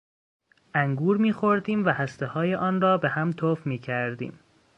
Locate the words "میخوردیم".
1.17-1.85